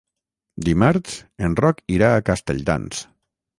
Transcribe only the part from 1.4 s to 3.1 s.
en Roc irà a Castelldans.